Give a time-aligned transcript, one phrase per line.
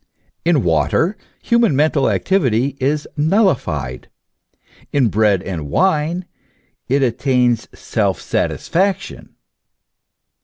[0.43, 4.07] In water, human, mental activity is nulli fied;
[4.91, 6.25] in bread and wine
[6.89, 9.35] it attains self satisfaction.